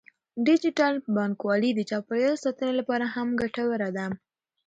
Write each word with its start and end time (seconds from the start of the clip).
ډیجیټل 0.47 0.93
بانکوالي 1.15 1.71
د 1.75 1.81
چاپیریال 1.89 2.35
ساتنې 2.43 2.73
لپاره 2.79 3.05
هم 3.15 3.27
ګټوره 3.41 3.89
ده. 3.97 4.05